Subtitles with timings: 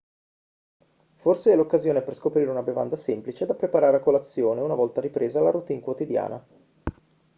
[1.17, 5.41] forse è l'occasione per scoprire una bevanda semplice da preparare a colazione una volta ripresa
[5.41, 6.43] la routine quotidiana